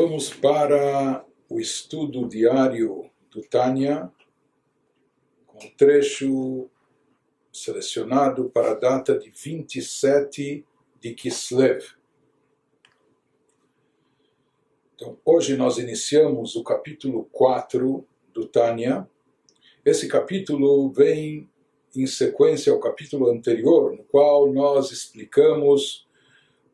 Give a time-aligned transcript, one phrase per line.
[0.00, 4.08] vamos para o estudo diário do Tânia,
[5.44, 6.70] com um trecho
[7.52, 10.64] selecionado para a data de 27
[11.00, 11.84] de Kislev.
[14.94, 19.10] Então, hoje nós iniciamos o capítulo 4 do Tânia.
[19.84, 21.50] Esse capítulo vem
[21.96, 26.07] em sequência ao capítulo anterior, no qual nós explicamos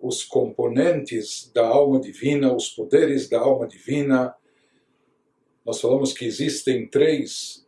[0.01, 4.35] os componentes da alma divina, os poderes da alma divina.
[5.65, 7.67] Nós falamos que existem três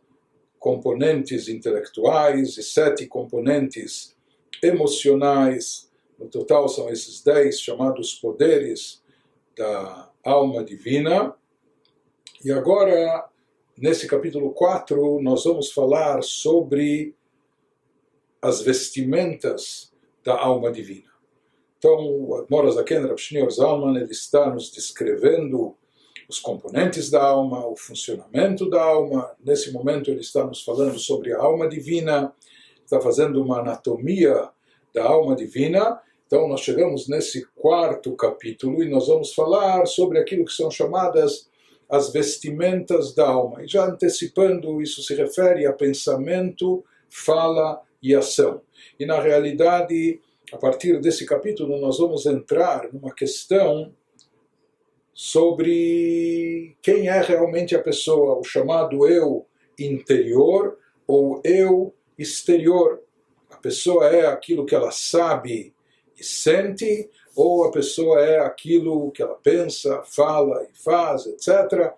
[0.59, 4.15] componentes intelectuais e sete componentes
[4.61, 5.91] emocionais.
[6.19, 9.03] No total são esses dez chamados poderes
[9.55, 11.35] da alma divina.
[12.43, 13.27] E agora,
[13.77, 17.15] nesse capítulo 4, nós vamos falar sobre
[18.41, 19.91] as vestimentas
[20.23, 21.06] da alma divina.
[21.77, 25.75] Então, o Admor Azaken, Rav Shneur Zalman, ele está nos descrevendo
[26.27, 29.31] os componentes da alma, o funcionamento da alma.
[29.43, 32.33] Nesse momento ele está nos falando sobre a alma divina,
[32.83, 34.49] está fazendo uma anatomia
[34.93, 36.01] da alma divina.
[36.25, 41.47] Então nós chegamos nesse quarto capítulo e nós vamos falar sobre aquilo que são chamadas
[41.89, 43.63] as vestimentas da alma.
[43.63, 48.61] E já antecipando, isso se refere a pensamento, fala e ação.
[48.99, 50.19] E na realidade,
[50.51, 53.93] a partir desse capítulo, nós vamos entrar numa questão
[55.13, 59.45] sobre quem é realmente a pessoa, o chamado eu
[59.77, 63.01] interior ou eu exterior.
[63.49, 65.73] A pessoa é aquilo que ela sabe
[66.17, 71.93] e sente, ou a pessoa é aquilo que ela pensa, fala e faz, etc.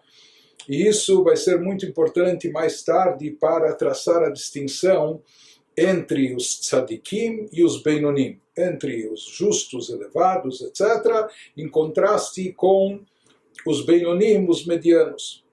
[0.67, 5.21] E isso vai ser muito importante mais tarde para traçar a distinção
[5.79, 12.99] entre os tzadikim e os beinonim, entre os justos elevados, etc., em contraste com
[13.65, 15.43] os beinonim, os medianos.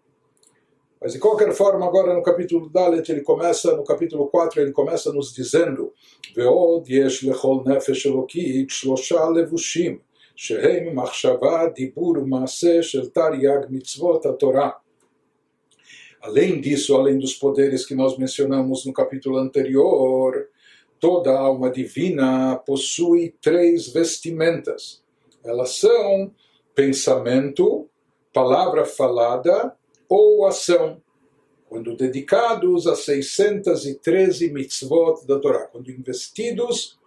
[1.00, 5.12] Mas de qualquer forma, agora no capítulo Dalet, ele começa, no capítulo 4, ele começa
[5.12, 5.92] nos dizendo:
[6.34, 10.00] Veod yesh lechol nefesh elokit shlosha levushim,
[10.34, 12.24] shehem machshava dibur
[12.82, 13.10] shel
[13.70, 14.85] mitzvot Torah.
[16.20, 20.48] Além disso, além dos poderes que nós mencionamos no capítulo anterior,
[20.98, 25.02] toda alma divina possui três vestimentas.
[25.44, 26.32] Elas são
[26.74, 27.88] pensamento,
[28.32, 29.74] palavra falada
[30.08, 31.00] ou ação,
[31.68, 36.98] quando dedicados a 613 mitzvot da Torá, quando investidos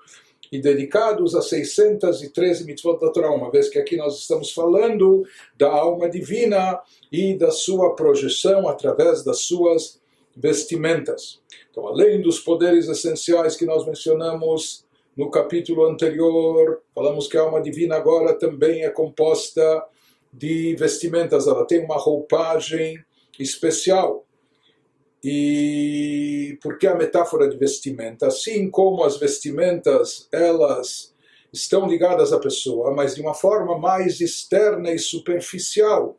[0.51, 5.23] e dedicados a 613 mitzvot da Torá, uma vez que aqui nós estamos falando
[5.57, 6.79] da alma divina
[7.11, 9.99] e da sua projeção através das suas
[10.35, 11.39] vestimentas.
[11.69, 17.61] Então, além dos poderes essenciais que nós mencionamos no capítulo anterior, falamos que a alma
[17.61, 19.83] divina agora também é composta
[20.31, 23.03] de vestimentas, ela tem uma roupagem
[23.37, 24.25] especial.
[25.23, 28.27] E por que a metáfora de vestimenta?
[28.27, 31.13] Assim como as vestimentas, elas
[31.51, 36.17] estão ligadas à pessoa, mas de uma forma mais externa e superficial.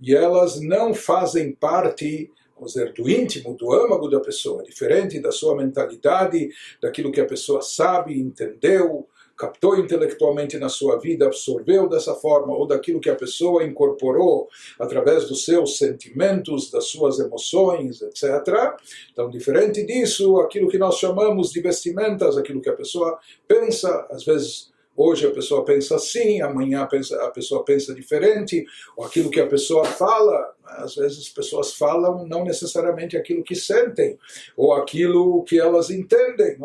[0.00, 2.30] E elas não fazem parte,
[2.64, 6.50] dizer, do íntimo, do âmago da pessoa, diferente da sua mentalidade,
[6.80, 12.66] daquilo que a pessoa sabe, entendeu, captou intelectualmente na sua vida, absorveu dessa forma, ou
[12.66, 14.48] daquilo que a pessoa incorporou
[14.78, 18.74] através dos seus sentimentos, das suas emoções, etc.
[19.12, 24.24] Então, diferente disso, aquilo que nós chamamos de vestimentas, aquilo que a pessoa pensa, às
[24.24, 29.46] vezes Hoje a pessoa pensa assim, amanhã a pessoa pensa diferente, ou aquilo que a
[29.46, 34.18] pessoa fala, às vezes as pessoas falam não necessariamente aquilo que sentem,
[34.54, 36.58] ou aquilo que elas entendem.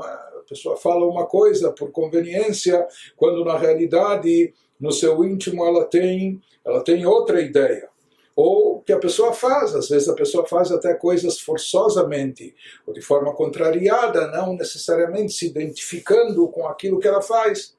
[0.47, 6.83] Pessoa fala uma coisa por conveniência, quando na realidade no seu íntimo ela tem, ela
[6.83, 7.89] tem outra ideia.
[8.35, 13.01] Ou que a pessoa faz, às vezes a pessoa faz até coisas forçosamente, ou de
[13.01, 17.75] forma contrariada, não necessariamente se identificando com aquilo que ela faz.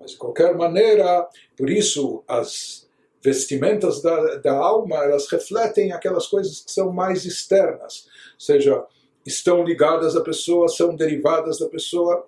[0.00, 2.88] Mas de qualquer maneira, por isso as
[3.22, 8.06] vestimentas da, da alma, elas refletem aquelas coisas que são mais externas,
[8.38, 8.82] seja
[9.28, 12.26] estão ligadas à pessoa, são derivadas da pessoa.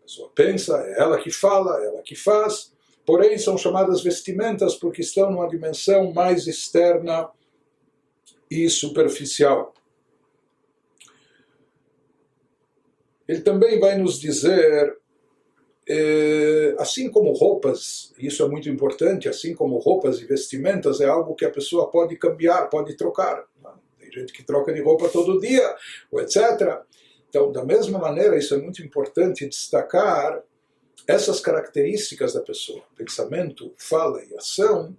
[0.00, 2.72] A pessoa pensa, é ela que fala, é ela que faz,
[3.04, 7.28] porém são chamadas vestimentas porque estão numa dimensão mais externa
[8.50, 9.74] e superficial.
[13.28, 14.96] Ele também vai nos dizer,
[15.88, 21.36] eh, assim como roupas, isso é muito importante, assim como roupas e vestimentas é algo
[21.36, 25.76] que a pessoa pode cambiar, pode trocar tem gente que troca de roupa todo dia,
[26.10, 26.80] ou etc.
[27.28, 30.42] Então, da mesma maneira, isso é muito importante destacar
[31.06, 34.96] essas características da pessoa, pensamento, fala e ação,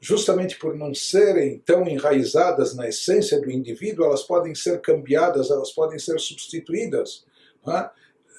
[0.00, 5.70] justamente por não serem tão enraizadas na essência do indivíduo, elas podem ser cambiadas, elas
[5.70, 7.24] podem ser substituídas.
[7.68, 7.90] É?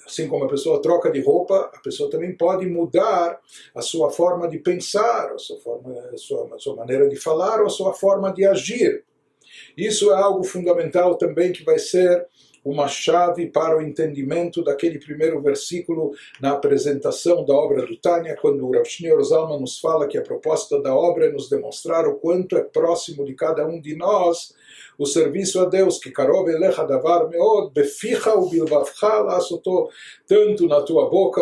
[0.06, 3.40] Assim como a pessoa troca de roupa, a pessoa também pode mudar
[3.76, 7.62] a sua forma de pensar, a sua, forma, a sua, a sua maneira de falar
[7.62, 9.04] ou a sua forma de agir.
[9.78, 12.28] Isso é algo fundamental também que vai ser
[12.64, 18.66] uma chave para o entendimento daquele primeiro versículo na apresentação da obra do Tânia, quando
[18.66, 22.16] o Rav Shneur Zalman nos fala que a proposta da obra é nos demonstrar o
[22.16, 24.54] quanto é próximo de cada um de nós
[24.98, 28.48] o serviço a Deus, que karov elecha davar meod, beficha u
[29.26, 29.90] lasoto,
[30.28, 31.42] tanto na tua boca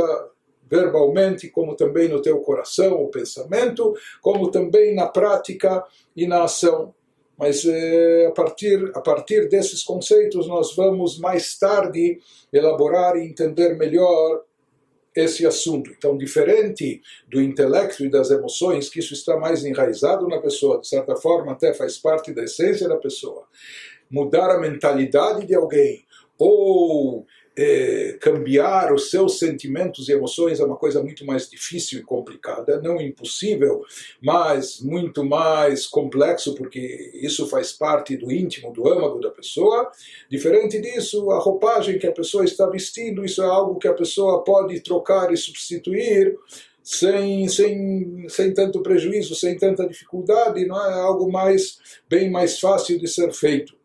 [0.70, 5.84] verbalmente, como também no teu coração, o pensamento, como também na prática
[6.16, 6.94] e na ação
[7.39, 12.19] mas eh, a, partir, a partir desses conceitos nós vamos mais tarde
[12.51, 14.44] elaborar e entender melhor
[15.15, 15.89] esse assunto.
[15.97, 20.88] Então, diferente do intelecto e das emoções, que isso está mais enraizado na pessoa, de
[20.88, 23.47] certa forma até faz parte da essência da pessoa,
[24.12, 26.06] mudar a mentalidade de alguém
[26.38, 27.25] ou
[27.60, 32.82] é, cambiar os seus sentimentos e emoções é uma coisa muito mais difícil e complicada,
[32.82, 33.84] não impossível,
[34.22, 39.92] mas muito mais complexo, porque isso faz parte do íntimo, do âmago da pessoa.
[40.32, 44.42] Diferente disso, a roupagem que a pessoa está vestindo, isso é algo que a pessoa
[44.42, 46.38] pode trocar e substituir
[46.82, 51.78] sem, sem, sem tanto prejuízo, sem tanta dificuldade, não é algo mais
[52.10, 53.79] bem mais fácil de ser feito.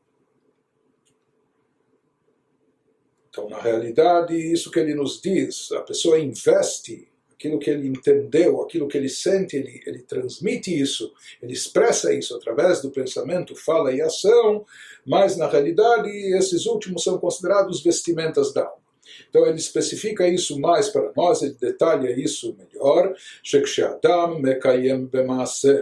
[3.33, 7.07] Então, na realidade, isso que ele nos diz, a pessoa investe
[7.39, 12.35] aquilo que ele entendeu, aquilo que ele sente, ele, ele transmite isso, ele expressa isso
[12.35, 14.65] através do pensamento, fala e ação,
[15.05, 18.89] mas na realidade esses últimos são considerados vestimentas da alma.
[19.29, 23.13] Então ele especifica isso mais para nós, ele detalha isso melhor.
[23.43, 25.73] שכשאדם מקיים במעשה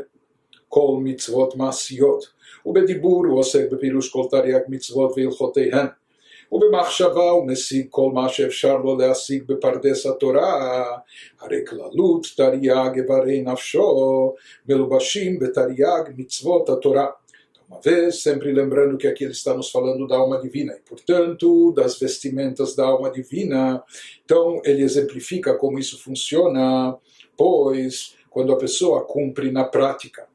[0.69, 5.87] כל מצוות מעשיות, ובדיבור הוא עוסק בפירוש כל תרי"ג מצוות והלכותיהן.
[6.51, 10.85] ובמחשבה הוא משיג כל מה שאפשר לו להשיג בפרדס התורה,
[11.39, 14.33] הרי כללות תרי"ג איברי נפשו
[14.69, 17.07] מלובשים בתרי"ג מצוות התורה.
[17.69, 21.73] Uma vez, sempre lembrando que aqui ele está nos falando da alma divina e, portanto,
[21.73, 23.83] das vestimentas da alma divina.
[24.23, 26.97] Então, ele exemplifica como isso funciona,
[27.35, 30.25] pois, quando a pessoa cumpre na prática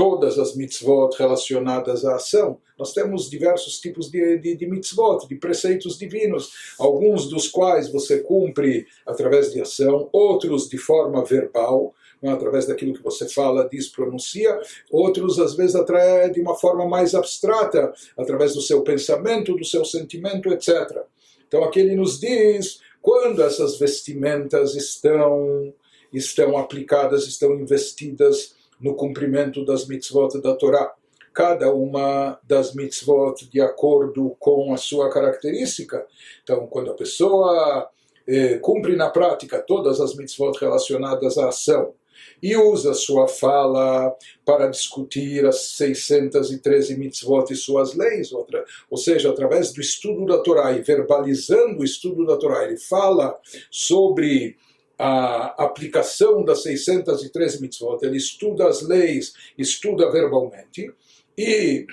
[0.00, 2.56] todas as mitzvot relacionadas à ação.
[2.78, 8.20] Nós temos diversos tipos de, de, de, mitzvot, de preceitos divinos, alguns dos quais você
[8.20, 12.30] cumpre através de ação, outros de forma verbal, é?
[12.30, 14.58] através daquilo que você fala, diz, pronuncia,
[14.90, 19.84] outros às vezes atrai de uma forma mais abstrata, através do seu pensamento, do seu
[19.84, 21.02] sentimento, etc.
[21.46, 25.74] Então aqui ele nos diz quando essas vestimentas estão
[26.10, 30.92] estão aplicadas, estão investidas no cumprimento das mitzvot da Torá.
[31.32, 36.04] Cada uma das mitzvot de acordo com a sua característica.
[36.42, 37.88] Então, quando a pessoa
[38.26, 41.94] eh, cumpre na prática todas as mitzvot relacionadas à ação,
[42.42, 49.30] e usa sua fala para discutir as 613 mitzvot e suas leis, outra, ou seja,
[49.30, 53.38] através do estudo da Torá e verbalizando o estudo da Torá, ele fala
[53.70, 54.56] sobre
[55.02, 60.92] a aplicação das 613 mitzvot, ele estuda as leis, estuda verbalmente,
[61.38, 61.86] e,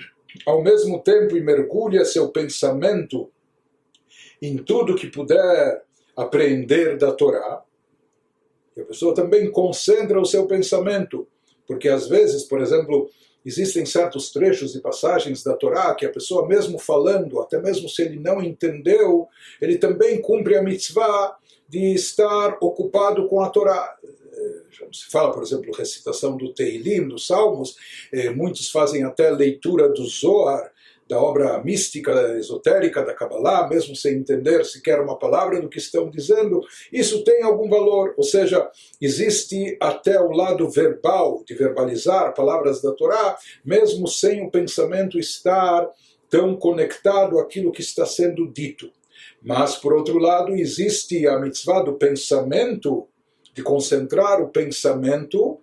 [0.44, 3.30] ao mesmo tempo, mergulha seu pensamento
[4.42, 5.82] em tudo que puder
[6.14, 7.62] apreender da Torá,
[8.78, 11.26] a pessoa também concentra o seu pensamento,
[11.66, 13.10] porque às vezes, por exemplo,
[13.44, 18.02] existem certos trechos e passagens da Torá que a pessoa, mesmo falando, até mesmo se
[18.02, 19.26] ele não entendeu,
[19.62, 21.38] ele também cumpre a mitzvah
[21.68, 23.96] de estar ocupado com a Torá.
[24.02, 27.76] Eh, se fala, por exemplo, recitação do Teilim, dos Salmos,
[28.12, 30.72] eh, muitos fazem até leitura do Zohar,
[31.08, 36.10] da obra mística, esotérica da Kabbalah, mesmo sem entender sequer uma palavra do que estão
[36.10, 36.60] dizendo,
[36.92, 38.70] isso tem algum valor, ou seja,
[39.00, 45.88] existe até o lado verbal, de verbalizar palavras da Torá, mesmo sem o pensamento estar
[46.28, 48.90] tão conectado àquilo que está sendo dito.
[49.42, 53.06] Mas, por outro lado, existe a mitzvah do pensamento,
[53.54, 55.58] de concentrar o pensamento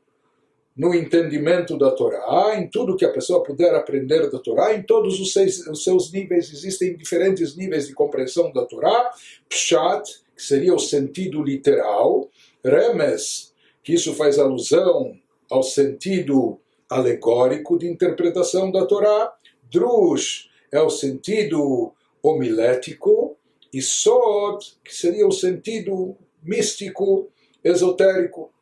[0.75, 5.19] no entendimento da Torá, em tudo que a pessoa puder aprender da Torá, em todos
[5.21, 5.33] os,
[5.67, 9.11] os seus níveis, existem diferentes níveis de compreensão da Torá,
[9.47, 10.03] Pshat,
[10.35, 12.29] que seria o sentido literal,
[12.63, 15.17] Remes, que isso faz alusão
[15.49, 16.59] ao sentido
[16.89, 19.33] alegórico de interpretação da Torá,
[19.71, 23.24] Drush é o sentido homilético,
[23.75, 27.29] e Sod, que seria o sentido místico,
[27.61, 28.53] esotérico.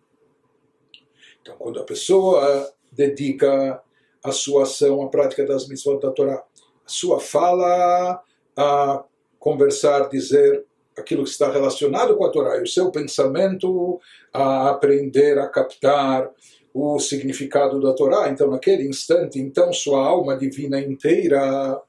[1.39, 3.79] Então, quando a pessoa dedica
[4.23, 6.35] a sua ação à prática das mitzvot da Torá.
[6.35, 8.23] A sua fala
[8.57, 9.03] a
[9.37, 10.65] conversar, dizer
[10.97, 13.99] aquilo que está relacionado com a Torá, e o seu pensamento
[14.31, 16.31] a aprender a captar
[16.73, 18.29] o significado da Torá.
[18.29, 21.79] Então, naquele instante, então sua alma divina inteira,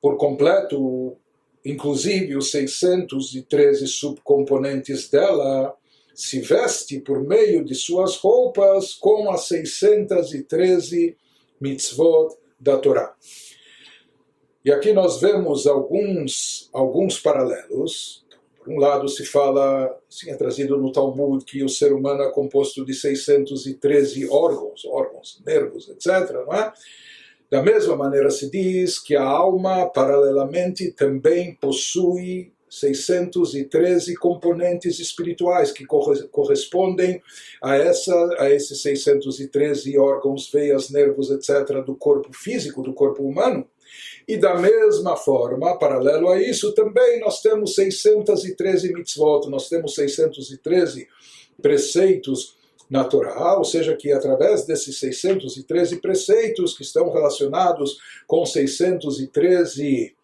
[0.00, 1.16] por completo,
[1.64, 5.74] inclusive os 613 subcomponentes dela,
[6.14, 11.16] se veste por meio de suas roupas com as 613
[11.60, 13.14] mitzvot da Torá.
[14.64, 18.24] E aqui nós vemos alguns, alguns paralelos.
[18.58, 22.30] Por um lado, se fala, assim é trazido no Talmud, que o ser humano é
[22.30, 26.30] composto de 613 órgãos, órgãos, nervos, etc.
[26.46, 26.72] Não é?
[27.52, 35.84] Da mesma maneira, se diz que a alma, paralelamente, também possui 613 componentes espirituais que
[35.84, 37.22] correspondem
[37.62, 43.68] a, essa, a esses 613 órgãos, veias, nervos, etc., do corpo físico, do corpo humano.
[44.26, 51.06] E da mesma forma, paralelo a isso, também nós temos 613 mitzvot, nós temos 613
[51.60, 52.61] preceitos
[52.92, 57.96] na Torá, ou seja, que através desses 613 preceitos que estão relacionados
[58.26, 60.14] com 613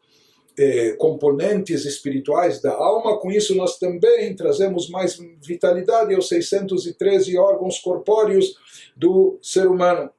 [0.58, 7.78] eh, componentes espirituais da alma, com isso nós também trazemos mais vitalidade aos 613 órgãos
[7.78, 8.58] corpóreos
[8.94, 10.10] do ser humano.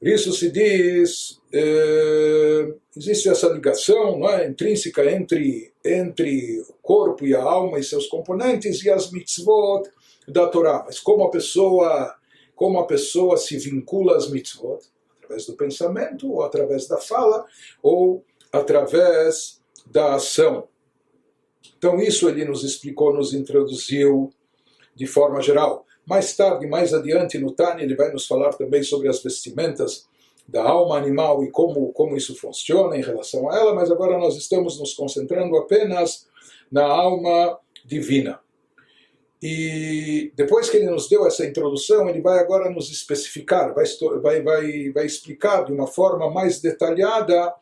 [0.00, 7.42] Isso se diz, é, existe essa ligação é, intrínseca entre, entre o corpo e a
[7.42, 9.88] alma e seus componentes e as mitzvot
[10.28, 10.82] da Torá.
[10.86, 12.14] Mas como a pessoa,
[12.54, 14.80] como a pessoa se vincula às mitzvot?
[15.18, 17.44] Através do pensamento, ou através da fala,
[17.82, 20.68] ou através da ação.
[21.78, 24.32] Então isso ele nos explicou, nos introduziu
[24.94, 25.84] de forma geral.
[26.06, 30.08] Mais tarde, mais adiante no Tânia, ele vai nos falar também sobre as vestimentas
[30.48, 34.36] da alma animal e como, como isso funciona em relação a ela, mas agora nós
[34.36, 36.28] estamos nos concentrando apenas
[36.70, 38.40] na alma divina.
[39.48, 43.84] E depois que ele nos deu essa introdução, ele vai agora nos especificar, vai,
[44.20, 47.54] vai, vai, vai explicar de uma forma mais detalhada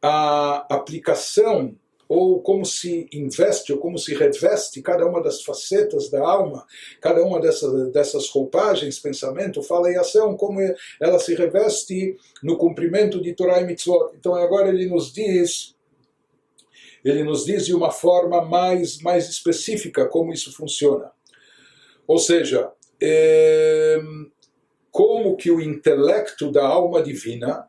[0.00, 1.74] a aplicação
[2.08, 6.64] ou como se investe, ou como se reveste cada uma das facetas da alma,
[7.00, 10.60] cada uma dessas, dessas roupagens, pensamento, fala e ação, como
[11.00, 14.14] ela se reveste no cumprimento de Torah e Mitzvot.
[14.14, 15.74] Então agora ele nos diz,
[17.04, 21.10] ele nos diz de uma forma mais, mais específica como isso funciona.
[22.06, 22.70] Ou seja,
[23.00, 24.00] é,
[24.90, 27.68] como que o intelecto da alma divina,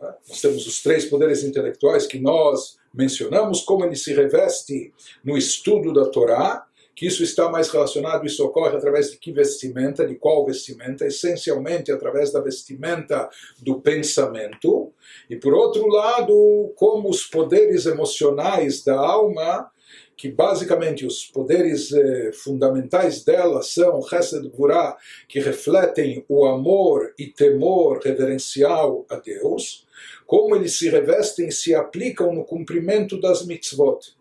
[0.00, 4.92] né, nós temos os três poderes intelectuais que nós mencionamos como ele se reveste
[5.22, 6.66] no estudo da Torá,
[6.96, 11.92] que isso está mais relacionado, isso ocorre através de que vestimenta, de qual vestimenta, essencialmente
[11.92, 13.28] através da vestimenta
[13.60, 14.90] do pensamento,
[15.28, 19.70] e por outro lado, como os poderes emocionais da alma,
[20.16, 24.96] que basicamente os poderes eh, fundamentais dela são Chesed Gurá,
[25.28, 29.86] que refletem o amor e temor reverencial a Deus,
[30.26, 34.16] como eles se revestem e se aplicam no cumprimento das mitzvot.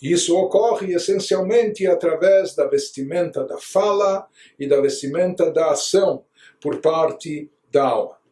[0.00, 4.26] Isso ocorre essencialmente através da vestimenta da fala
[4.58, 6.24] e da vestimenta da ação
[6.60, 8.25] por parte da alma.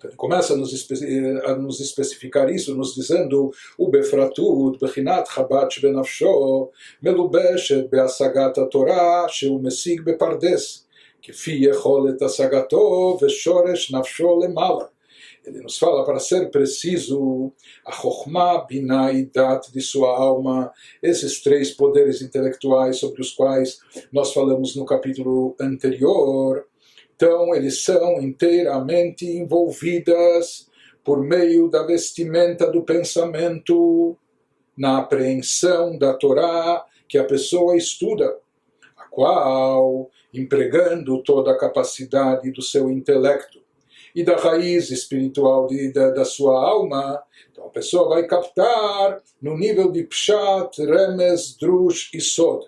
[0.00, 0.88] Então, ele começa a nos,
[1.44, 6.70] a nos, especificar isso, nos dizendo o befratud, bechinat chabat benafsho,
[7.02, 10.86] melubeshet beasagat Torah, שהוא משיג בפרדס,
[11.22, 14.84] כפי יכולת השגתו ושורש נפשו למעלה.
[15.46, 17.52] Ele nos fala para ser preciso
[17.84, 23.78] a Chokhmah, Binah e Dat de sua alma, esses três poderes intelectuais sobre os quais
[24.12, 26.66] nós falamos no capítulo anterior.
[27.21, 30.67] então, eles são inteiramente envolvidas
[31.03, 34.17] por meio da vestimenta do pensamento,
[34.75, 38.35] na apreensão da Torá que a pessoa estuda,
[38.97, 43.61] a qual, empregando toda a capacidade do seu intelecto,
[44.15, 49.55] e da raiz espiritual de, da, da sua alma, então a pessoa vai captar no
[49.55, 52.65] nível de Pshat, Remes, Drush e Sod.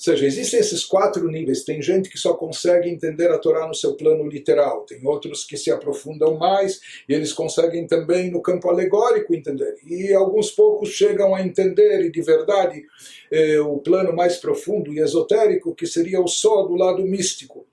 [0.00, 1.62] Ou seja, existem esses quatro níveis.
[1.62, 5.58] Tem gente que só consegue entender a Torá no seu plano literal, tem outros que
[5.58, 9.76] se aprofundam mais e eles conseguem também no campo alegórico entender.
[9.86, 12.82] E alguns poucos chegam a entender, e de verdade,
[13.30, 17.66] eh, o plano mais profundo e esotérico, que seria o só do lado místico.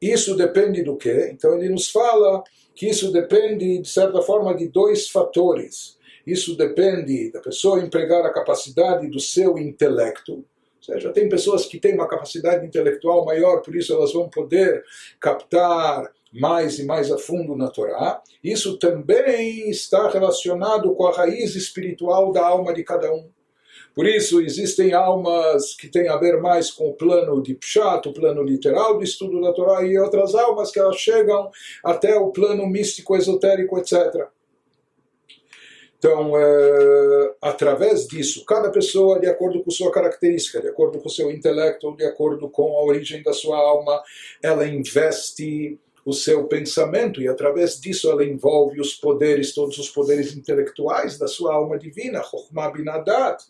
[0.00, 1.28] Isso depende do quê?
[1.34, 2.42] Então ele nos fala
[2.74, 5.98] que isso depende, de certa forma, de dois fatores.
[6.26, 10.42] Isso depende da pessoa empregar a capacidade do seu intelecto,
[10.88, 14.82] Ou seja, tem pessoas que têm uma capacidade intelectual maior, por isso elas vão poder
[15.20, 18.20] captar mais e mais a fundo na Torá.
[18.42, 23.30] Isso também está relacionado com a raiz espiritual da alma de cada um.
[23.94, 28.12] Por isso, existem almas que têm a ver mais com o plano de Pshat, o
[28.12, 31.50] plano literal do estudo da Torá, e outras almas que elas chegam
[31.84, 34.28] até o plano místico, esotérico, etc.
[36.02, 41.30] Então, é, através disso, cada pessoa, de acordo com sua característica, de acordo com seu
[41.30, 44.02] intelecto, de acordo com a origem da sua alma,
[44.42, 50.34] ela investe o seu pensamento e através disso ela envolve os poderes, todos os poderes
[50.34, 53.44] intelectuais da sua alma divina, Chokhmah Binadat,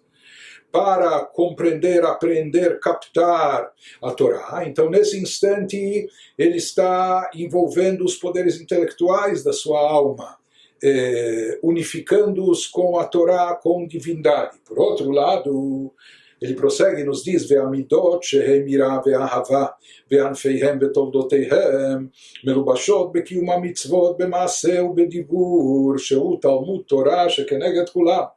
[0.70, 4.64] para compreender, aprender, captar a Torá.
[4.66, 6.06] Então, nesse instante,
[6.36, 10.41] ele está envolvendo os poderes intelectuais da sua alma
[10.82, 14.58] eh, unificando-os com a Torá, com divindade.
[14.66, 15.92] Por outro lado,
[16.40, 19.74] ele prossegue e nos diz: Ve'amidot shehem ira ve'ahava
[20.10, 22.10] ve'anfeihem betoldotehem
[22.44, 28.28] melubashot bekium hamitzvot b'maaseh ubedibur shehu talmud Torah shekeneget kulam.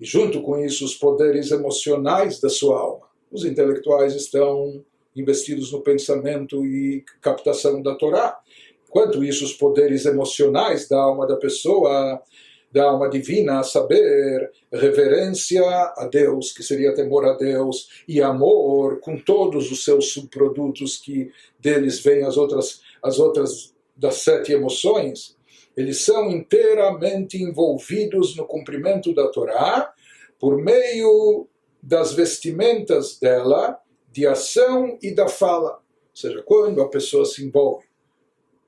[0.00, 3.06] E junto com isso, os poderes emocionais da sua alma.
[3.30, 4.84] Os intelectuais estão
[5.14, 8.38] investidos no pensamento e captação da Torá.
[8.92, 12.20] Quanto isso, os poderes emocionais da alma da pessoa,
[12.70, 19.00] da alma divina, a saber, reverência a Deus, que seria temor a Deus, e amor
[19.00, 25.38] com todos os seus subprodutos que deles vêm as outras, as outras das sete emoções,
[25.74, 29.90] eles são inteiramente envolvidos no cumprimento da Torá
[30.38, 31.48] por meio
[31.82, 33.78] das vestimentas dela,
[34.10, 35.76] de ação e da fala.
[35.76, 35.80] Ou
[36.16, 37.86] seja, quando a pessoa se envolve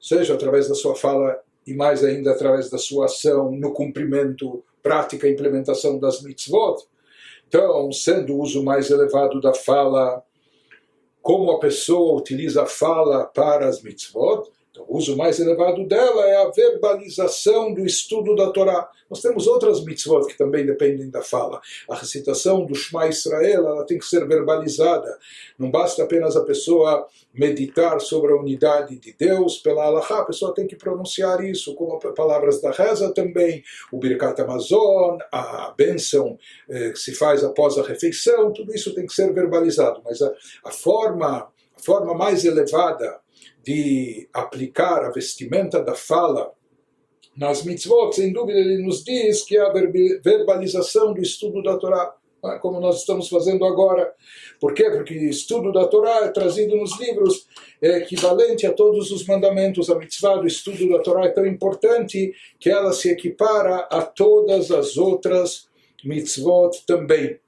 [0.04, 5.26] seja através da sua fala e mais ainda através da sua ação no cumprimento, prática
[5.26, 6.86] e implementação das mitzvot.
[7.48, 10.22] Então, sendo o uso mais elevado da fala,
[11.22, 16.36] como a pessoa utiliza a fala para as mitzvot, o uso mais elevado dela é
[16.36, 18.88] a verbalização do estudo da Torá.
[19.08, 21.60] Nós temos outras mitzvot que também dependem da fala.
[21.88, 25.18] A recitação do Shema Israel ela tem que ser verbalizada.
[25.58, 30.54] Não basta apenas a pessoa meditar sobre a unidade de Deus pela Allahá, a pessoa
[30.54, 36.90] tem que pronunciar isso, como palavras da reza também, o Birkat Amazon, a bênção eh,
[36.90, 40.00] que se faz após a refeição, tudo isso tem que ser verbalizado.
[40.04, 40.32] Mas a,
[40.64, 43.23] a forma, a forma mais elevada
[43.64, 46.52] de aplicar a vestimenta da fala
[47.36, 49.72] nas mitzvot, sem dúvida ele nos diz que a
[50.22, 52.58] verbalização do estudo da Torá, é?
[52.58, 54.12] como nós estamos fazendo agora.
[54.60, 54.88] Por quê?
[54.90, 57.46] Porque o estudo da Torá é trazido nos livros,
[57.82, 59.90] é equivalente a todos os mandamentos.
[59.90, 64.70] A mitzvah do estudo da Torá é tão importante que ela se equipara a todas
[64.70, 65.68] as outras
[66.04, 67.40] mitzvot também.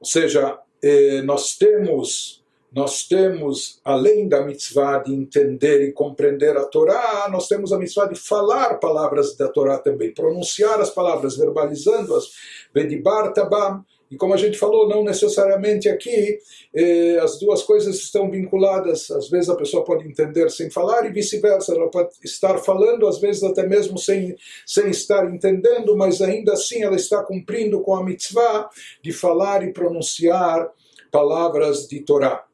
[0.00, 2.37] Ou seja, eh, nós temos
[2.70, 8.06] nós temos, além da mitzvah de entender e compreender a Torá, nós temos a mitzvah
[8.06, 12.30] de falar palavras da Torá também, pronunciar as palavras, verbalizando-as,
[12.74, 13.84] vedibar tabam.
[14.10, 16.38] E como a gente falou, não necessariamente aqui
[16.74, 19.10] eh, as duas coisas estão vinculadas.
[19.10, 21.74] Às vezes a pessoa pode entender sem falar e vice-versa.
[21.74, 26.82] Ela pode estar falando, às vezes até mesmo sem, sem estar entendendo, mas ainda assim
[26.82, 28.70] ela está cumprindo com a mitzvah
[29.02, 30.70] de falar e pronunciar
[31.10, 32.47] palavras de Torá.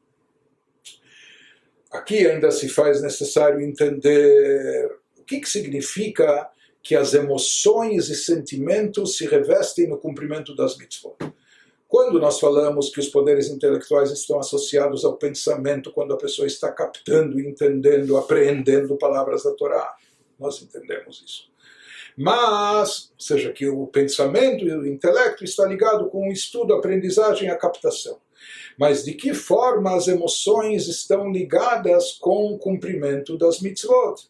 [1.95, 6.49] Aqui ainda se faz necessário entender o que, que significa
[6.83, 11.15] que as emoções e sentimentos se revestem no cumprimento das mitzvot.
[11.87, 16.69] Quando nós falamos que os poderes intelectuais estão associados ao pensamento, quando a pessoa está
[16.69, 19.95] captando, entendendo, apreendendo palavras da Torá,
[20.37, 21.49] nós entendemos isso.
[22.17, 26.77] Mas, ou seja, que o pensamento e o intelecto está ligado com o estudo, a
[26.77, 28.19] aprendizagem e a captação
[28.77, 34.29] mas de que forma as emoções estão ligadas com o cumprimento das mitzvot.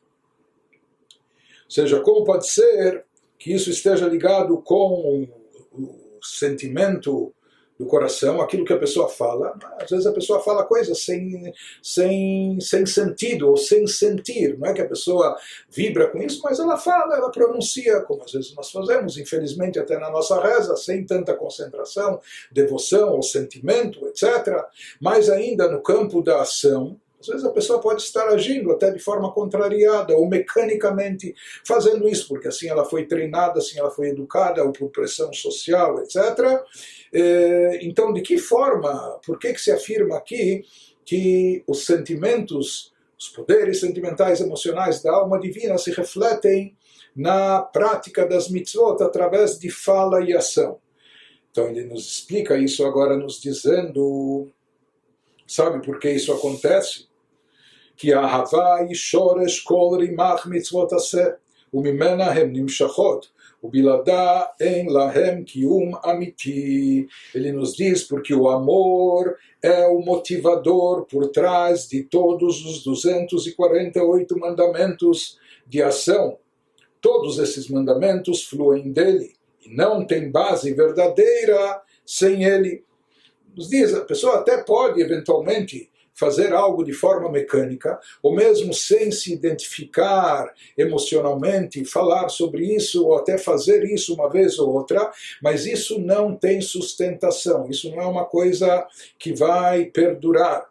[1.65, 3.05] Ou seja, como pode ser
[3.39, 5.27] que isso esteja ligado com
[5.73, 7.33] o sentimento
[7.77, 9.53] do coração, aquilo que a pessoa fala.
[9.79, 14.57] Às vezes a pessoa fala coisas sem, sem, sem sentido ou sem sentir.
[14.57, 15.35] Não é que a pessoa
[15.69, 19.99] vibra com isso, mas ela fala, ela pronuncia, como às vezes nós fazemos, infelizmente até
[19.99, 22.19] na nossa reza, sem tanta concentração,
[22.51, 24.63] devoção ou sentimento, etc.
[25.01, 28.99] Mas ainda no campo da ação, às vezes a pessoa pode estar agindo até de
[28.99, 31.33] forma contrariada ou mecanicamente
[31.65, 35.99] fazendo isso, porque assim ela foi treinada, assim ela foi educada, ou por pressão social,
[35.99, 36.61] etc.
[37.13, 40.63] É, então, de que forma, por que, que se afirma aqui
[41.03, 46.75] que os sentimentos, os poderes sentimentais emocionais da alma divina se refletem
[47.15, 50.79] na prática das mitzvot através de fala e ação?
[51.55, 54.51] Então ele nos explica isso agora nos dizendo,
[55.47, 57.07] sabe por que isso acontece?
[57.96, 61.34] Que a Havai shoresh kol rimach mitzvot aseh,
[61.72, 63.28] umimena hem nimshachot,
[63.62, 67.06] ובלעדה אין להם קיום אמיתי.
[67.34, 74.38] Ele nos diz porque o amor é o motivador por trás de todos os 248
[74.38, 76.38] mandamentos de ação.
[77.00, 79.32] Todos esses mandamentos fluem dele
[79.64, 82.82] e não tem base verdadeira sem ele.
[83.54, 89.11] Nos diz, a pessoa até pode eventualmente fazer algo de forma mecânica, ou mesmo sem
[89.11, 95.65] se identificar emocionalmente, falar sobre isso, ou até fazer isso uma vez ou outra, mas
[95.65, 98.87] isso não tem sustentação, isso não é uma coisa
[99.19, 100.69] que vai perdurar.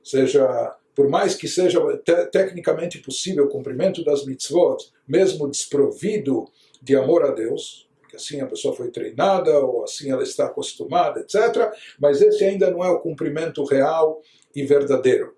[0.00, 4.76] Ou seja, por mais que seja te tecnicamente possível o cumprimento das mitzvot,
[5.06, 6.46] mesmo desprovido
[6.82, 11.20] de amor a Deus, que assim a pessoa foi treinada, ou assim ela está acostumada,
[11.20, 11.72] etc.
[11.98, 14.20] Mas esse ainda não é o cumprimento real
[14.54, 15.34] e verdadeiro.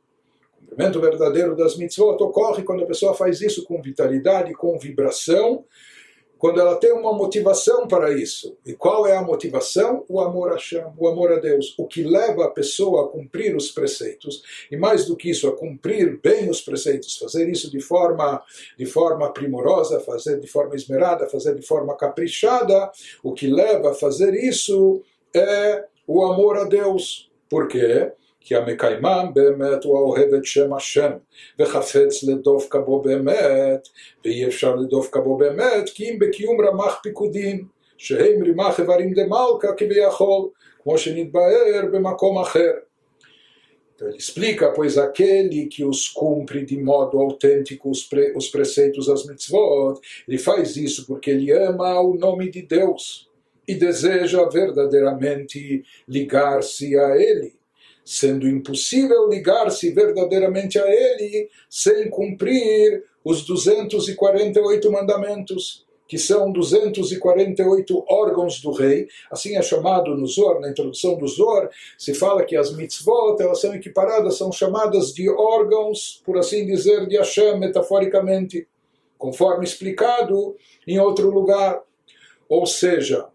[0.57, 5.65] O cumprimento verdadeiro das mitzvot ocorre quando a pessoa faz isso com vitalidade, com vibração,
[6.43, 8.57] quando ela tem uma motivação para isso.
[8.67, 10.05] E qual é a motivação?
[10.09, 11.73] O amor a Hashem, o amor a Deus.
[11.79, 15.57] O que leva a pessoa a cumprir os preceitos, e mais do que isso, a
[15.57, 18.43] cumprir bem os preceitos, fazer isso de forma,
[18.77, 22.91] de forma primorosa, fazer de forma esmerada, fazer de forma caprichada,
[23.23, 25.01] o que leva a fazer isso
[25.33, 27.31] é o amor a Deus.
[27.49, 28.11] Por quê?
[28.48, 31.12] כי המקיימם באמת הוא האוהב את שם השם
[31.60, 33.88] וחפץ לדופקה בו באמת
[34.26, 37.66] ואי אפשר לדופקה בו באמת כי אם בקיום רמ"ח פיקודים
[37.98, 40.50] שהם רימ"ח איברים דמלכה כביכול
[40.84, 42.72] כמו שנתבהר במקום אחר
[43.98, 49.08] Então ele explica, pois aquele que os cumpre de modo autêntico os, pre, os preceitos
[49.08, 53.28] das mitzvot, ele faz isso porque ele ama o nome de Deus
[53.68, 57.58] e deseja verdadeiramente ligar-se a ele
[58.05, 68.61] sendo impossível ligar-se verdadeiramente a ele sem cumprir os 248 mandamentos, que são 248 órgãos
[68.61, 72.77] do rei, assim é chamado no Zohar, na introdução do Zohar, se fala que as
[72.77, 78.69] mitzvot, elas são equiparadas, são chamadas de órgãos, por assim dizer, de Hashem, metaforicamente,
[79.17, 81.81] conforme explicado em outro lugar.
[82.49, 83.29] Ou seja,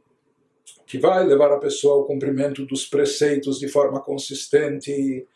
[0.88, 5.28] que vai levar a pessoa ao cumprimento dos preceitos de forma consistente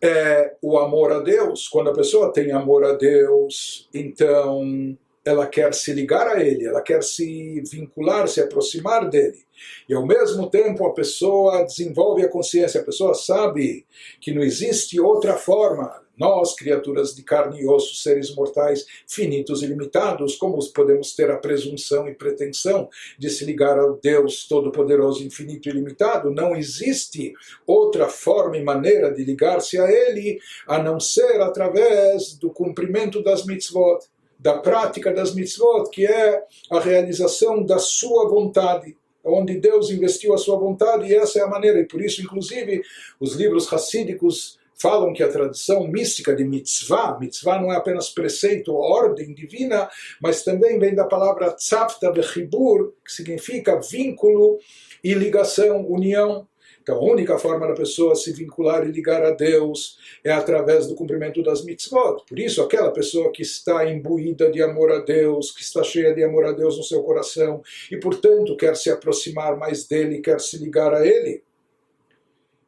[0.00, 1.68] é o amor a Deus.
[1.68, 6.80] Quando a pessoa tem amor a Deus, então ela quer se ligar a Ele, ela
[6.80, 9.44] quer se vincular, se aproximar dele.
[9.88, 13.84] E ao mesmo tempo a pessoa desenvolve a consciência, a pessoa sabe
[14.20, 19.66] que não existe outra forma nós, criaturas de carne e osso, seres mortais finitos e
[19.66, 25.68] limitados, como podemos ter a presunção e pretensão de se ligar ao Deus Todo-Poderoso, infinito
[25.68, 26.30] e limitado?
[26.30, 27.32] Não existe
[27.66, 33.46] outra forma e maneira de ligar-se a Ele a não ser através do cumprimento das
[33.46, 34.04] mitzvot,
[34.38, 40.38] da prática das mitzvot, que é a realização da sua vontade onde Deus investiu a
[40.38, 42.82] sua vontade e essa é a maneira e por isso inclusive
[43.18, 48.74] os livros racídicos falam que a tradição mística de mitzvah, mitzvah não é apenas preceito,
[48.74, 49.88] ordem divina,
[50.22, 54.58] mas também vem da palavra tzavta vechibur, que significa vínculo
[55.04, 56.46] e ligação, união.
[56.82, 60.94] Então, a única forma da pessoa se vincular e ligar a Deus é através do
[60.94, 62.24] cumprimento das mitzvot.
[62.26, 66.24] Por isso, aquela pessoa que está imbuída de amor a Deus, que está cheia de
[66.24, 67.60] amor a Deus no seu coração
[67.92, 71.44] e, portanto, quer se aproximar mais dele, quer se ligar a ele,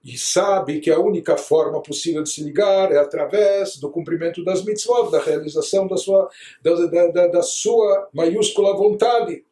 [0.05, 4.65] e sabe que a única forma possível de se ligar é através do cumprimento das
[4.65, 6.29] mitzvot, da realização da sua,
[6.61, 9.45] da, da, da sua maiúscula vontade.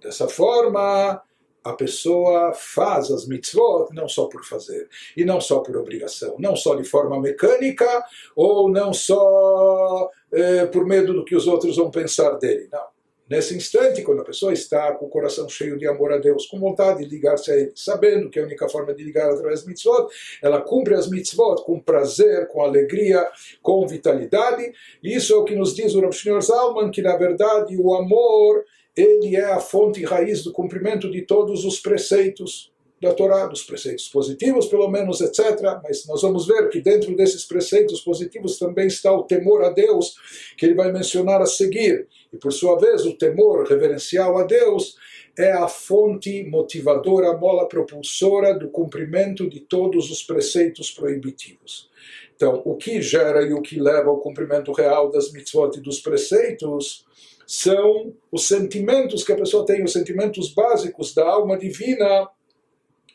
[0.00, 1.22] Dessa forma,
[1.62, 6.56] a pessoa faz as mitzvot não só por fazer, e não só por obrigação, não
[6.56, 11.90] só de forma mecânica, ou não só eh, por medo do que os outros vão
[11.90, 12.68] pensar dele.
[12.72, 12.92] Não
[13.28, 16.58] Nesse instante, quando a pessoa está com o coração cheio de amor a Deus, com
[16.58, 19.68] vontade de ligar-se a Ele, sabendo que a única forma de ligar é através das
[19.68, 20.08] mitzvot,
[20.42, 23.26] ela cumpre as mitzvot com prazer, com alegria,
[23.62, 24.72] com vitalidade.
[25.02, 27.94] E isso é o que nos diz o Rav Shneur Zalman, que na verdade o
[27.94, 28.64] amor
[28.96, 32.71] ele é a fonte e raiz do cumprimento de todos os preceitos
[33.02, 35.60] da Torá, dos preceitos positivos, pelo menos, etc.
[35.82, 40.14] Mas nós vamos ver que dentro desses preceitos positivos também está o temor a Deus,
[40.56, 42.06] que ele vai mencionar a seguir.
[42.32, 44.94] E por sua vez, o temor reverencial a Deus
[45.36, 51.90] é a fonte motivadora, a mola propulsora do cumprimento de todos os preceitos proibitivos.
[52.36, 55.98] Então, o que gera e o que leva ao cumprimento real das mitzvot e dos
[55.98, 57.04] preceitos
[57.46, 62.28] são os sentimentos que a pessoa tem, os sentimentos básicos da alma divina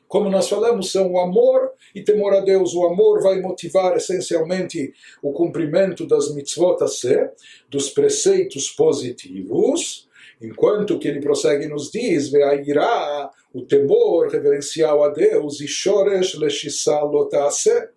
[0.07, 2.73] como nós falamos, são o amor e temor a Deus.
[2.73, 7.33] O amor vai motivar essencialmente o cumprimento das mitzvot a ser,
[7.69, 10.07] dos preceitos positivos,
[10.41, 17.11] enquanto que ele prossegue nos diz, irá o temor reverencial a Deus, e shoresh leshissal
[17.11, 17.89] lotase,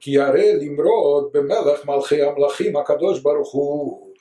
[0.00, 4.12] que are limrod bemelech malchei amlachim akadosh baruch hu.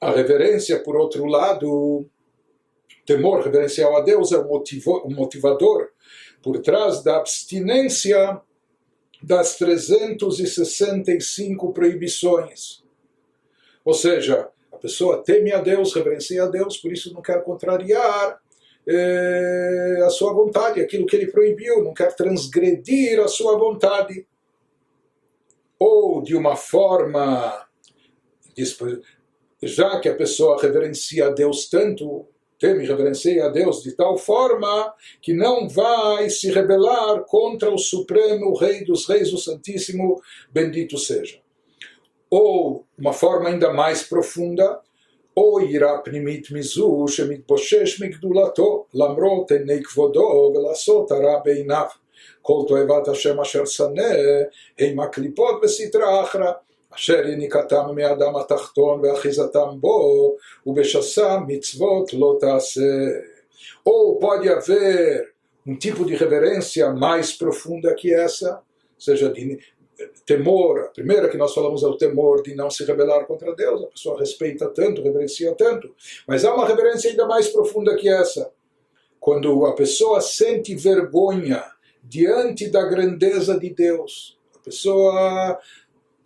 [0.00, 2.06] A reverência, por outro lado,
[3.04, 5.88] temor reverencial a Deus é o, motivo, o motivador
[6.42, 8.38] por trás da abstinência
[9.22, 12.84] das 365 proibições.
[13.84, 18.40] Ou seja, a pessoa teme a Deus, reverencia a Deus, por isso não quer contrariar
[18.86, 24.24] eh, a sua vontade, aquilo que ele proibiu, não quer transgredir a sua vontade.
[25.78, 27.66] Ou de uma forma,
[29.62, 32.26] já que a pessoa reverencia a Deus tanto,
[32.59, 37.77] teme e reverencia a Deus de tal forma que não vai se rebelar contra o
[37.77, 41.39] Supremo Rei dos Reis, o Santíssimo, bendito seja.
[42.29, 44.79] Ou, uma forma ainda mais profunda,
[45.37, 51.85] או יראה פנימית מזו שמתבושש מגדולתו, למרות עיני כבודו, ולעשות הרע בעיניו.
[52.41, 54.13] כל תועבת השם אשר שנא,
[54.79, 56.51] הם הקליפות בסטרא אחרא.
[56.95, 63.09] אשר יניקתם מאדם התחתון ואחיזתם בו, ובשסם מצוות לא תעשה.
[63.85, 65.33] Ou pode haver
[65.65, 68.61] um tipo de reverência mais profunda que essa,
[68.97, 69.59] seja de
[70.25, 73.83] temor, a primeira que nós falamos é o temor de não se rebelar contra Deus,
[73.83, 75.93] a pessoa respeita tanto, reverencia tanto,
[76.27, 78.51] mas há uma reverência ainda mais profunda que essa,
[79.19, 81.63] quando a pessoa sente vergonha
[82.03, 85.59] diante da grandeza de Deus, a pessoa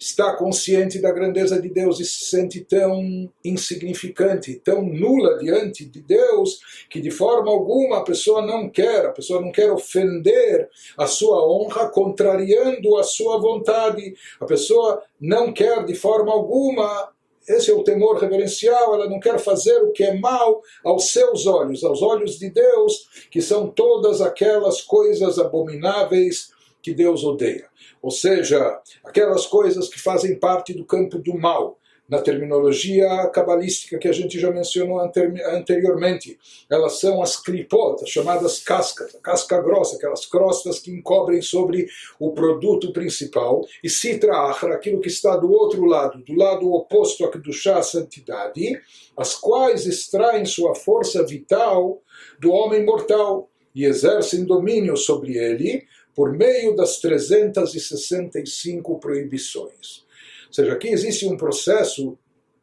[0.02, 6.00] está consciente da grandeza de Deus e se sente tão insignificante, tão nula diante de
[6.00, 6.58] Deus,
[6.90, 11.46] que de forma alguma a pessoa não quer, a pessoa não quer ofender a sua
[11.48, 14.14] honra, contrariando a sua vontade.
[14.40, 17.12] A pessoa não quer de forma alguma
[17.48, 21.44] esse é o temor reverencial, ela não quer fazer o que é mal aos seus
[21.44, 26.52] olhos, aos olhos de Deus, que são todas aquelas coisas abomináveis
[26.82, 27.66] que Deus odeia.
[28.00, 34.06] Ou seja, aquelas coisas que fazem parte do campo do mal, na terminologia cabalística que
[34.06, 36.38] a gente já mencionou anteriormente.
[36.70, 41.86] Elas são as clipot, as chamadas cascas, a casca grossa, aquelas crostas que encobrem sobre
[42.20, 47.26] o produto principal, e citra achra, aquilo que está do outro lado, do lado oposto
[47.38, 48.78] do chá a santidade,
[49.16, 52.02] as quais extraem sua força vital
[52.38, 60.04] do homem mortal e exercem domínio sobre ele, por meio das 365 proibições.
[60.48, 62.18] Ou seja, aqui existe um processo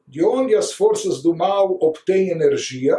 [0.08, 2.98] de onde as forças do mal obtêm energia,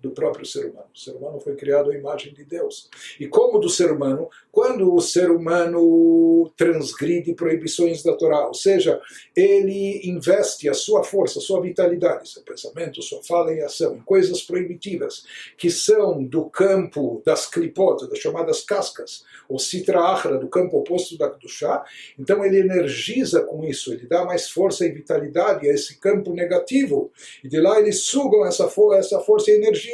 [0.00, 0.86] do próprio ser humano.
[0.94, 2.88] O ser humano foi criado à imagem de Deus.
[3.18, 9.00] E como do ser humano, quando o ser humano transgride proibições da Torá, ou seja,
[9.34, 14.00] ele investe a sua força, a sua vitalidade, seu pensamento, sua fala e ação em
[14.00, 15.24] coisas proibitivas,
[15.56, 21.16] que são do campo das clipotas, das chamadas cascas, ou citra achra, do campo oposto
[21.16, 21.84] da chá,
[22.18, 27.10] então ele energiza com isso, ele dá mais força e vitalidade a esse campo negativo,
[27.42, 29.87] e de lá eles sugam essa, essa força e energia.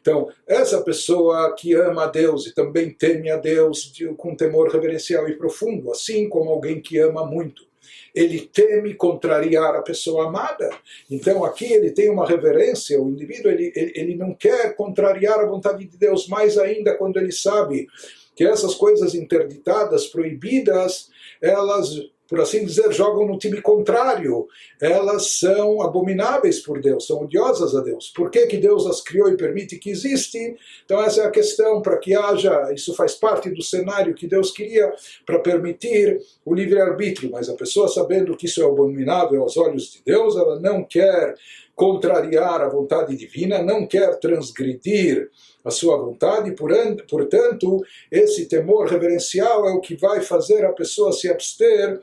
[0.00, 5.28] Então, essa pessoa que ama a Deus e também teme a Deus, com temor reverencial
[5.28, 7.68] e profundo, assim como alguém que ama muito.
[8.14, 10.70] Ele teme contrariar a pessoa amada.
[11.10, 15.46] Então aqui ele tem uma reverência, o indivíduo ele, ele, ele não quer contrariar a
[15.46, 17.86] vontade de Deus, mais ainda quando ele sabe
[18.34, 21.08] que essas coisas interditadas, proibidas,
[21.40, 21.90] elas
[22.30, 24.46] por assim dizer, jogam no time contrário.
[24.80, 28.12] Elas são abomináveis por Deus, são odiosas a Deus.
[28.14, 30.56] Por que, que Deus as criou e permite que existem?
[30.84, 34.52] Então, essa é a questão, para que haja, isso faz parte do cenário que Deus
[34.52, 34.94] queria,
[35.26, 37.32] para permitir o livre-arbítrio.
[37.32, 41.34] Mas a pessoa, sabendo que isso é abominável aos olhos de Deus, ela não quer
[41.74, 45.30] contrariar a vontade divina, não quer transgredir
[45.64, 51.28] a sua vontade, portanto, esse temor reverencial é o que vai fazer a pessoa se
[51.28, 52.00] abster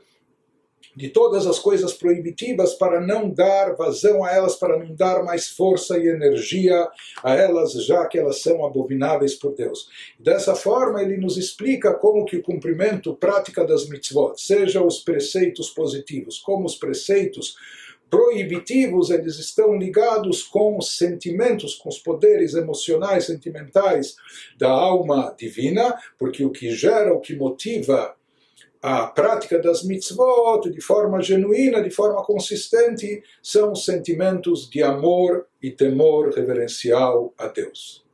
[0.98, 5.46] de todas as coisas proibitivas para não dar vazão a elas, para não dar mais
[5.46, 6.88] força e energia
[7.22, 9.88] a elas, já que elas são abomináveis por Deus.
[10.18, 15.70] Dessa forma, ele nos explica como que o cumprimento, prática das mitzvot, seja os preceitos
[15.70, 17.54] positivos, como os preceitos
[18.10, 24.16] proibitivos, eles estão ligados com os sentimentos, com os poderes emocionais, sentimentais
[24.58, 28.17] da alma divina, porque o que gera, o que motiva
[28.82, 35.70] a prática das mitzvot de forma genuína, de forma consistente, são sentimentos de amor e
[35.70, 38.07] temor reverencial a Deus.